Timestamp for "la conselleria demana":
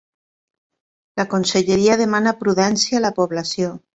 1.21-2.35